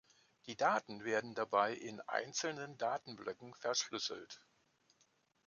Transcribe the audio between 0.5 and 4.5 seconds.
Daten werden dabei in einzelnen Datenblöcken verschlüsselt.